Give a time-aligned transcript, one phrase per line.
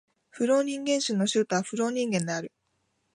[0.31, 2.51] フローニンゲン州の州都はフローニンゲンである